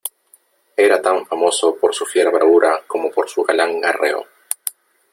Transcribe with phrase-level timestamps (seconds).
[0.77, 4.25] era tan famoso por su fiera bravura como por su galán arreo.